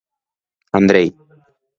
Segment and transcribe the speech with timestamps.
[0.79, 1.07] Andrei.